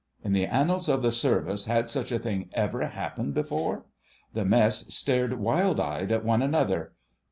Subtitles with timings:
[0.23, 3.85] In the annals of the Service had such a thing ever happened before?
[4.33, 6.93] The Mess stared wild eyed at one another.